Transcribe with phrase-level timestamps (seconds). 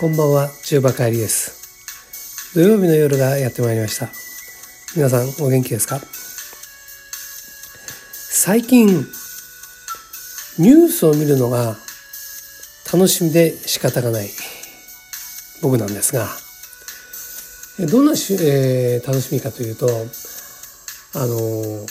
[0.00, 2.54] こんばんは、中馬帰りです。
[2.54, 4.08] 土曜日の夜がやってまいりました。
[4.94, 6.00] 皆さん、お元気ですか？
[8.12, 8.86] 最近、
[10.60, 11.76] ニュースを見るのが
[12.92, 14.30] 楽しみで仕方がない
[15.62, 16.28] 僕なんですが、
[17.90, 19.88] どんなし、えー楽しみかというと、
[21.14, 21.86] あのー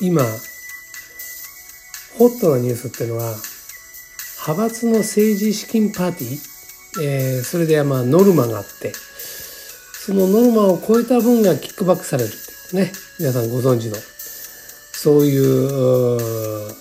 [0.00, 0.22] 今、
[2.16, 3.34] ホットなニュースっていうのは、
[4.46, 6.53] 派閥の政治資金パーティー、
[7.02, 13.96] えーそれでまあノルマがあって、そのノルマを超えた分がキックバックされるっていうね、皆さんご存知の、
[14.92, 16.74] そういう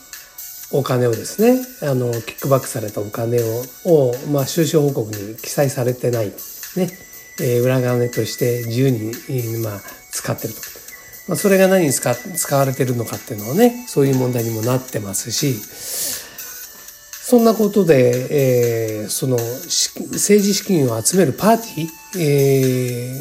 [0.73, 3.40] お金をですね、あの、キックバックされたお金
[3.85, 6.34] を、まあ、収支報告に記載されてない、ね、
[7.41, 9.13] えー裏金として自由に、
[9.63, 10.59] まあ、使ってると。
[11.27, 15.55] まあ、それが何に使使われてるのかっていうのはね、そういう問題にもなってますし、
[17.26, 23.13] そんなことで、えーその政治資金を集めるパーティー、え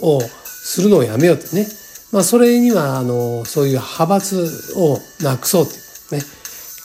[0.00, 1.66] ーをするのをやめようってね。
[2.10, 6.28] まあ、それには、あの、そういう派閥をなくそうっていうね。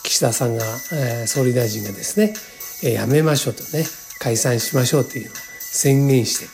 [0.04, 2.36] 岸田さんが、えー総理大臣がですね、
[2.84, 3.86] えーやめましょうとね、
[4.20, 6.46] 解散しましょうっていうのを宣言して、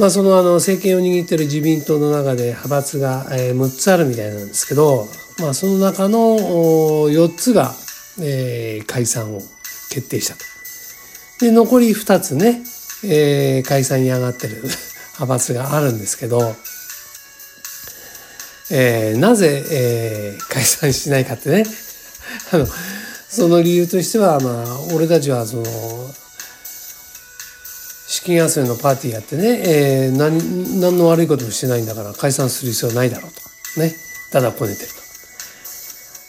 [0.00, 5.06] まあ、そのあの政権を握っている自民党の中で派閥がえー6つあるみたいなんですけど、
[5.38, 6.18] まあ、その中の
[7.10, 7.74] 4つが、
[8.20, 9.40] えー解散を
[9.90, 10.40] 決定したと。
[11.40, 12.62] で、残り2つね、
[13.04, 14.56] えー解散に上がってる
[15.18, 16.54] 派閥があるんですけど、
[18.70, 21.64] えーなぜ、えー解散しないかってね、
[22.52, 22.66] あの、
[23.28, 26.14] その理由としては、まあ、俺たちはその、
[28.08, 33.30] 資金集めのパーティーやってね、えー何、何の悪いこともしてないんだから解散する必要ないだろう
[33.74, 33.80] と。
[33.80, 33.94] ね。
[34.32, 35.07] ただこねてると。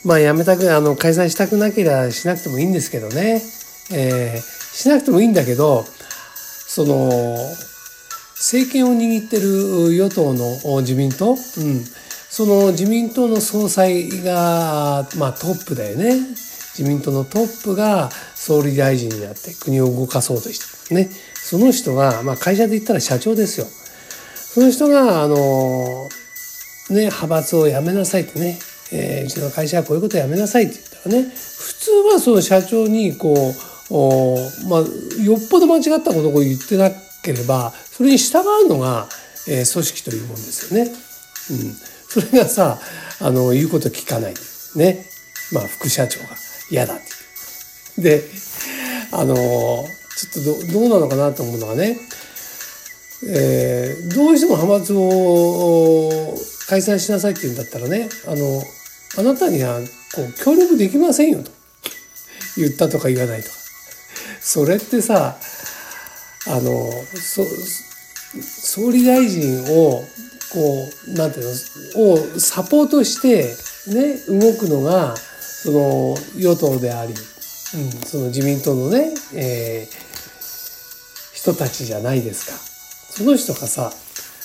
[0.03, 3.41] まあやめたく、あの、解散したくなければしなくてもいいんですけどね。
[3.91, 5.83] えーしなくてもいいんだけど、
[6.33, 7.35] その、
[8.35, 11.35] 政権を握ってる与党の自民党、うん、
[12.29, 16.15] その自民党の総裁が、まあトップだよね。
[16.77, 21.09] 自民党のトップが総理大臣になって国を動かそうとしてるね。
[21.33, 23.65] その人が、まあ会社で言ったら社長ですよ。
[23.65, 26.07] その人が、あの、
[26.89, 28.59] ね、派閥を辞めなさいってね、
[28.91, 34.37] えーうちの会社はこういうことやめなさいって言ったらね、普通はその社長にこう、お
[34.69, 34.79] まあ、
[35.23, 36.91] よっぽど間違ったことを言ってな
[37.23, 39.07] ければ、それに従うのが、
[39.47, 40.91] えー組織というもんですよね。
[41.51, 41.75] うん。
[42.09, 42.79] それがさ、
[43.19, 44.33] あの、言うこと聞かない。
[44.75, 45.05] ね。
[45.51, 46.27] まあ、副社長が
[46.69, 48.01] 嫌だって。
[48.01, 48.23] で、
[49.11, 49.85] あの、ちょ
[50.29, 51.99] っとどどうなのかなと思うのはね、
[53.27, 56.35] えーどうしても派閥を
[56.67, 58.63] 解散しなさいって言うんだったらね、あの、
[59.17, 59.79] あなたには
[60.15, 61.51] こう協力できませんよと
[62.57, 63.55] 言ったとか言わないとか。
[64.41, 65.35] それってさ、
[66.47, 67.43] あの、そ
[68.41, 70.03] 総理大臣を、
[70.53, 71.45] こう、なんていう
[71.95, 73.55] の、をサポートして、
[73.93, 80.09] ね、動くのが、その、与党であり、うん、その自民党のね、えー
[81.39, 82.57] 人たちじゃないですか。
[83.11, 83.93] その人がさ、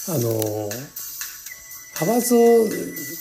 [0.09, 0.71] あの、
[2.05, 2.69] 派閥を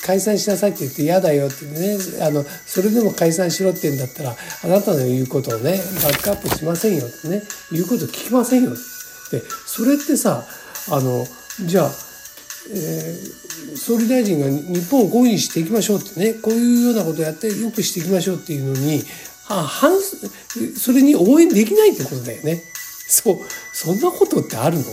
[0.05, 9.41] 解散しなさいって言って嫌だよってね、あの、それでも解散しろって言うんだったら、あなたの言うことをね、バックアップしませんよってね、言うこと聞きませんよって。
[9.65, 10.45] それってさ、
[10.91, 11.25] あの、
[11.65, 11.91] じゃあ、
[12.71, 13.43] えー
[13.75, 19.01] 総理大臣が日本をこういうふうにしていきましょうってね、こういうようなことをやってよくしていきましょうっていうのに、
[19.45, 19.93] は反
[20.77, 22.61] それに応援できないってことだよね。
[23.07, 23.39] そう、
[23.73, 24.83] そんなことってあるの？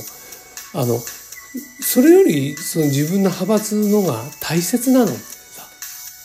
[0.74, 1.00] あの、
[1.80, 5.12] それよりその自分の派閥のが大切なの、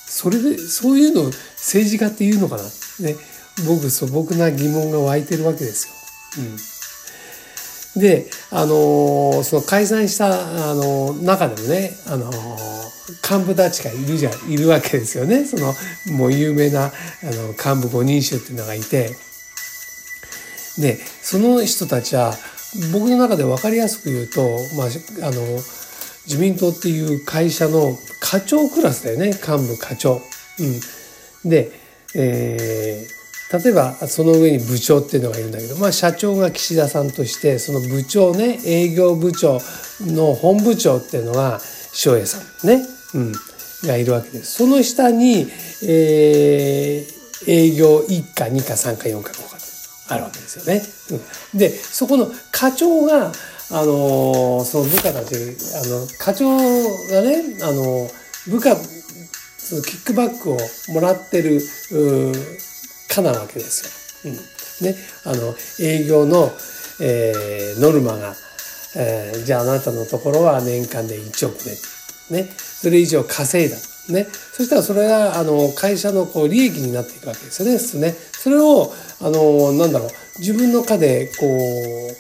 [0.08, 2.64] それで、そういうのを政治家って言うのかな？
[3.00, 3.16] ね、
[3.68, 5.94] 僕素朴な疑問が湧いてるわけですよ。
[7.98, 8.02] うん。
[8.02, 12.30] で、あのその解散した、あの中でもね、あの
[13.30, 15.46] 幹部たちがいるじゃ、いるわけですよね。
[15.46, 15.74] その、
[16.18, 16.92] もう有名な、あ
[17.24, 19.16] の、幹部5人衆っていうのがいて、
[20.78, 22.34] で、その人たちは、
[22.92, 24.42] 僕の中で分かりやすく言うと、
[24.76, 25.42] まあ、あの、
[26.26, 30.22] 自民党っていう会社の課長クラスだよね、幹部課長。
[31.44, 31.50] うん。
[31.50, 31.72] で、
[32.16, 33.16] えー
[33.64, 39.60] 例えばその上に部長っていうのがいるんだけど、まあ社長が岸田さんとして、その部長ね、営業部長
[40.02, 41.60] の本部長っていうのが
[42.06, 42.84] 塩江さんね、
[43.14, 43.34] うん、
[43.84, 44.54] がいるわけです。
[44.54, 45.48] その下に、
[45.88, 47.16] えー
[47.48, 49.55] 営業1課、2課、3課、4課、5課
[50.08, 50.82] あるわけですよね。
[51.54, 53.32] うん、で、そこの課長が、
[53.72, 55.36] あのその部下たち、
[55.84, 58.08] あの、課長がね、あの、
[58.48, 60.58] 部下、そのキックバックを
[60.94, 62.34] もらってる、うー
[63.10, 64.32] 課なわけですよ。
[64.32, 64.56] うん。
[64.82, 66.52] ね、あの営業の、
[67.02, 68.36] えー、ノルマが、
[68.98, 71.56] えー、じゃああなたのところは年間で1億
[72.34, 73.78] ねねそれ以上稼いだ
[74.10, 77.80] ね、そしたらそれがあの会社のこう利益になっていくわけですよね。
[77.80, 80.10] そねそれをあのなんだろう
[80.40, 82.16] 自分の課でこう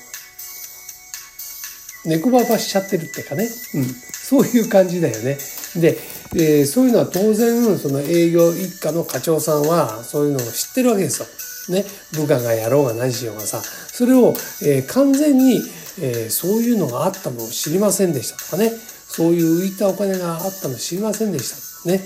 [2.10, 3.46] 猫ばばしちゃってるっていうかね、う
[3.80, 5.38] ん、そういう感じだよね。
[5.76, 5.98] で、
[6.34, 11.28] えー、そういうのは当然その営業一家の課長さんはそういうのを知ってるわけですよ。
[11.70, 11.84] ね、
[12.14, 15.64] 部下がやろうが何しようがさそれを、えー、完全に、
[16.00, 18.72] えー、そういうのがあったのを知りませんでしたとかね
[19.08, 22.02] そういう浮いたお金があったの知りませんでしたね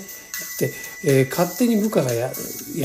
[0.58, 0.72] で、
[1.04, 2.30] えー、勝手に部下がや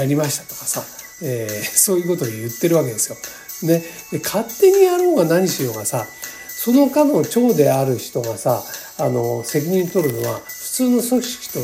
[0.05, 0.83] りましたとかさ、
[1.23, 3.17] えー、 そういうことを言ってるわけですよ。
[3.63, 6.05] ね、で勝手にやろうが何しようがさ
[6.49, 8.61] その課の長である人がさ
[8.97, 11.59] あの責任取るのは普通の組織と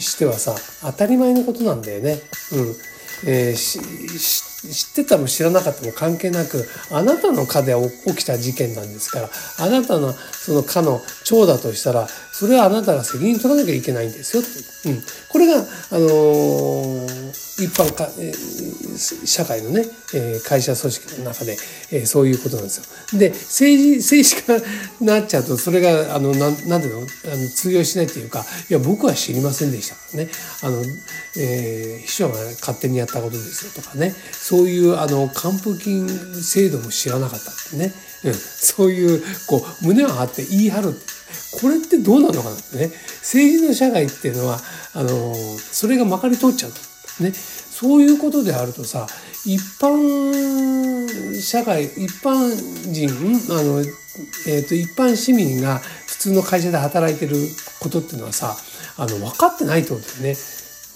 [0.00, 2.20] してはさ当たり前のことなんだよね。
[2.52, 2.76] うん
[3.24, 7.74] えー、知ってたも知らなかったも関係なくあなたの課で
[8.06, 14.42] 起きた事件なんですからあなたのその課の長だとしたらそれはあなたが責任取らなきゃいけないんですよ。
[14.86, 19.84] うん、これが、あのー、一般か、えー、社会のね、
[20.14, 21.56] えー、会社組織の中で、
[21.90, 23.18] えー、そういうことなんですよ。
[23.18, 24.64] で政治政治家
[25.00, 27.06] になっちゃうとそれがあのななんていうの？
[27.32, 29.96] あの通用しないっていうかいや僕は知りませんでした。
[29.96, 30.30] からね。
[30.62, 30.78] あの、
[31.36, 34.14] えー、秘書が勝手にやったことですよとかね。
[34.48, 37.92] そういうあの還付金制度も知らなかったってね、
[38.24, 40.94] うん、そういうこう胸を張って言い張る。
[41.60, 42.90] これってどうなのかなってね。
[43.20, 44.58] 政治の社会っていうのは
[44.94, 47.32] あのそれがまかり通っちゃうね。
[47.32, 49.06] そういうことであるとさ
[49.44, 52.48] 一般社会一般
[52.90, 53.10] 人
[53.54, 57.36] あの、えーと、と一般市民が普通の会社で働いてる
[57.80, 58.56] ことっていうのはさ
[58.96, 60.34] あの分かってないってことだよね。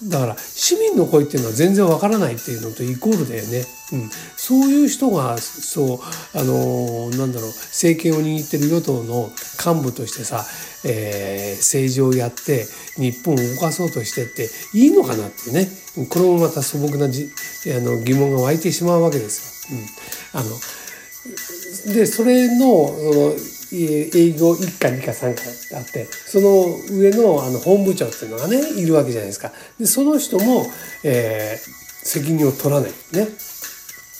[0.08, 3.64] だから市民の声っていうのは全然わからないっていうのとイコールだよね。
[3.93, 5.99] うん、そういう人がそう
[6.38, 9.31] あのなんだろう政権を握ってる与党の
[9.64, 10.44] 幹部としてさ、
[10.84, 12.64] えー、政治をやって
[12.96, 15.69] 日本を動かそうとしてっていいのかなってね
[16.08, 17.31] これもまた素朴なじ
[17.76, 19.78] あの疑問が湧いてしまうわけですよ。
[20.34, 25.35] うん、あのでそれのその営業1課2課3
[25.71, 29.51] 課あってその上のあの本部長っていうのがねいるわけじゃないですか。
[29.79, 30.67] でその人も、
[31.05, 33.29] えー、責任を取らないね。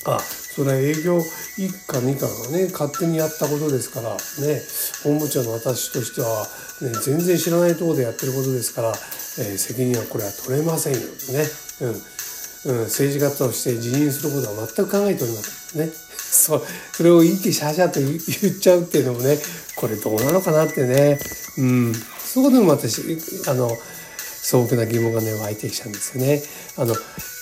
[0.05, 4.61] あそれは営業1課2課がね勝手にやったことですからね
[5.05, 6.47] 本部長の私としては、
[6.83, 11.07] ね、全然知らないところでやってることですから、えー、責任はこれは取れませんよね。
[11.83, 12.22] うん
[12.65, 15.87] うん、政治家として辞任することは全く考えておりません。
[15.87, 15.93] ね。
[16.33, 16.63] そう
[16.93, 18.17] それを一気シャシャと 言
[18.53, 19.39] っちゃうっていうのもね
[19.77, 21.21] これどうなのかなってね、
[21.59, 21.93] うん、
[22.25, 23.03] そこでも私
[23.47, 23.77] あの
[24.43, 26.43] 素朴な疑問がね湧いてきちゃうんですよね。
[26.77, 26.95] あの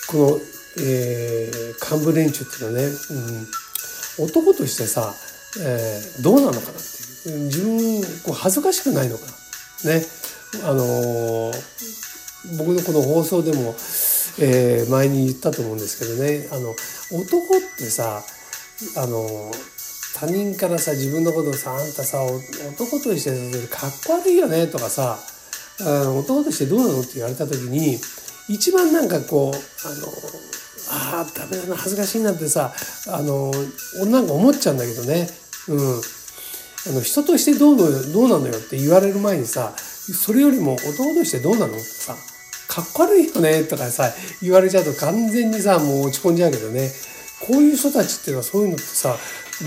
[0.07, 0.39] この、
[0.81, 3.47] えー、幹部連中っていうのはね、うん、
[4.25, 5.15] 男としてさ、
[5.59, 7.01] えー、どうなのかなっていう。
[7.23, 9.25] 自分こう恥ずかしくないのか
[9.83, 9.91] な。
[9.91, 10.05] ね。
[10.63, 11.53] あの
[12.57, 13.75] 僕のこの放送でも、
[14.39, 16.47] えー、前に言ったと思うんですけどね。
[16.51, 16.69] あの
[17.19, 18.23] 男ってさ
[18.97, 19.51] あの
[20.15, 25.19] 他人からさ自分のことをさあんたさ男としてかっこ悪いよねとかさ
[25.79, 27.97] 男としてどうなのって言われた時に
[28.49, 29.55] 一番なんかこう
[29.87, 32.73] あのああダメだな恥ずかしいなってさ
[33.09, 33.51] あの
[34.01, 35.27] 俺なんか思っちゃうんだけどね。
[35.67, 36.01] うん。
[36.87, 42.15] あの人としてどうどうなのよって言われる前にさそれよりも男としてどうなのってさ
[42.71, 46.89] かっこ悪いよねとかさ言われちゃうと完全にさもう落ち込んじゃうけどね。
[47.45, 49.17] こういう人たちっていうのはそういうのってさ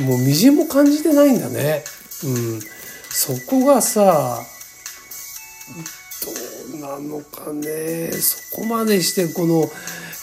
[0.07, 1.85] もうみじんも感じてないんだね。
[2.25, 2.61] うん、
[3.11, 4.41] そこがさ
[6.71, 8.11] どうなのかね。
[8.13, 9.71] そこまでしてこの、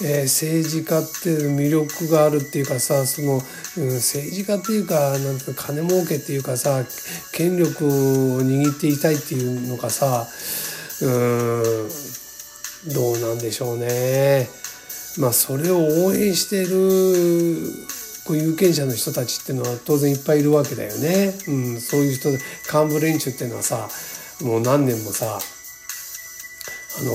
[0.04, 3.34] えー、政治家っていう魅力があるっていうかさその、
[3.78, 6.84] うん、政治家っていうかなんていうか金儲けっていうかさ
[7.32, 7.90] 権力を
[8.42, 10.28] 握っていたいっていうのがさ
[11.02, 12.11] うん
[12.88, 14.50] どうなんでしょうね。
[15.20, 17.68] まあそれを応援してる
[18.26, 21.34] こう有権者の人たちっていうのは当然いっぱいいるわけだよね。
[21.48, 23.90] うん、そういう人幹部連中っていうのはさ
[24.42, 25.40] もう何年もさ
[27.00, 27.14] あの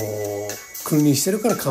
[0.84, 1.68] 君臨してるから幹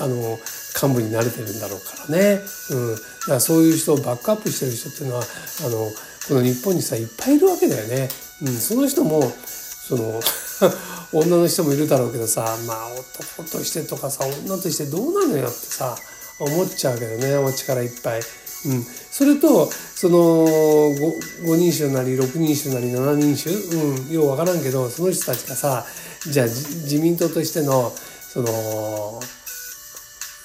[0.00, 0.38] あの
[0.80, 2.40] 幹部になれてるんだろうからね。
[2.70, 5.90] うん、だからそういう人をバックアップしてる人っていうのはあの
[6.28, 8.08] この日本にさいっぱいいるわけだよね。
[8.42, 10.20] うん、その人もその
[11.12, 15.96] 女の人もいるだろうけどさまあ男としてとかさ女としてどうなのよってさ
[16.38, 18.20] 思っちゃうけどねお力いっぱい。
[18.66, 25.86] うん、それとその 5, 5人衆なり6人衆なり7人衆、うん、よう分からんけどその人たちがさ
[26.26, 27.94] じゃあ自民党としての
[28.32, 29.20] その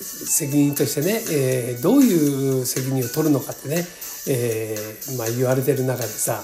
[0.03, 3.85] 責任としてね、えー、どういう責任を取るのかってね、
[4.27, 6.43] えー、まあ、言われてる中でさ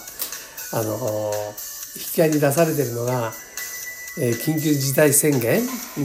[0.73, 1.31] あの
[1.95, 3.33] 引き合いに出されてるのが、
[4.19, 5.61] え、緊急事態宣言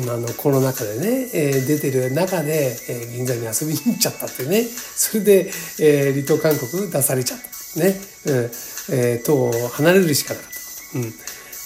[0.08, 4.64] あのコロナ禍でね、え、出てる中で、えー、銀座に遊びに行っちゃったってね。
[4.96, 7.38] それで、え、離島勧告出されちゃっ
[7.74, 8.50] たね、うん。
[8.90, 10.50] えー、党を離れるしかなかっ
[10.92, 10.98] た。
[10.98, 11.10] うん。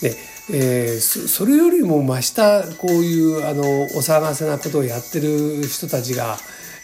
[0.01, 0.17] で
[0.51, 6.39] えー、それよりも増したこういうあのお騒がせなことをやってる人たちが、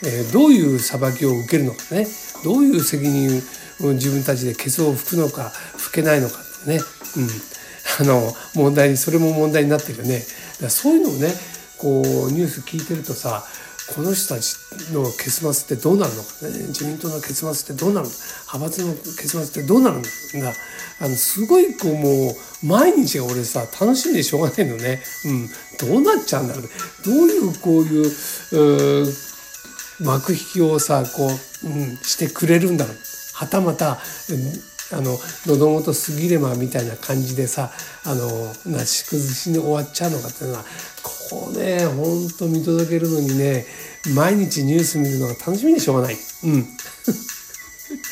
[0.04, 2.06] えー、どういう裁きを受けるのかね。
[2.44, 3.42] どういう責任
[3.80, 6.78] を自分たちでケツを拭くのか拭けないのかね、
[7.16, 7.28] うん、
[8.00, 10.22] あの問題にそれも問題になってるよね。
[10.60, 11.28] だそういうのをね
[11.78, 13.44] こうニュース聞いてるとさ
[13.94, 14.56] この人たち
[14.92, 16.66] の結末ってどうなるのかね。
[16.68, 18.12] 自民党の結末ってどうなるの
[18.52, 20.08] 派閥の結末ってどうなるのか
[21.00, 26.64] あのすごいこうもう毎日が俺さ楽しみでしょうがないのね、うん、どうなっちゃうんだろう
[27.04, 29.06] どういうこういう
[30.00, 31.28] 幕引きをさこ
[31.64, 32.96] う、うん、してくれるんだろう。
[33.34, 33.98] はたまた、
[34.94, 37.70] あの喉元すぎればみたいな感じでさ
[38.04, 38.26] あの
[38.66, 40.64] なし崩しに終わっちゃうのかっていうのは
[41.30, 43.66] こうねほんと見届けるのにね
[44.14, 46.16] 毎日ニュース見るのが楽しみでしょうがない。
[46.44, 46.66] うん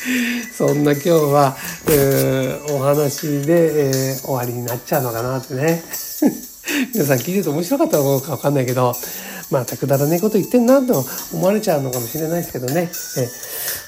[0.55, 1.57] そんな今日は、
[1.89, 5.83] えー、お話で、えー、終わりになっちゃうのかなってね。
[6.93, 8.95] 皆さん聞いてて面白かったのかわかんないけど、
[9.51, 12.89] またくだらねえこと言ってんなと思われちゃうのかもしれないですけどね。
[13.17, 13.29] え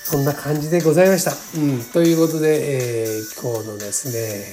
[0.05, 1.31] そんな感じでございました。
[1.59, 1.83] うん。
[1.91, 4.45] ということで、えー、今日のですね、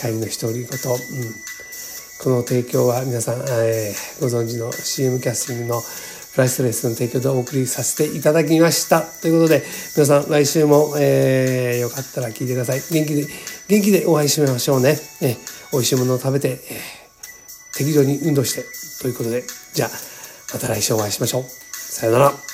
[0.00, 1.34] 帰りの独り言、うん。
[2.24, 9.02] この提供は皆さん、えー、ご存知の CM キャスティングのプライスレスの提供でお送りさせていただきました。
[9.02, 9.62] ということで、
[9.94, 12.80] 皆さん来週も、えー、よかったら聞いてください。
[12.90, 13.26] 元気で、
[13.68, 14.96] 元気でお会いしましょうね。
[15.20, 15.36] え
[15.70, 18.64] 美味しいものを食べて、えー、適度に運動して、
[19.02, 19.90] ということで、じゃあ、
[20.54, 21.44] また来週お会いしましょう。
[21.74, 22.51] さよなら。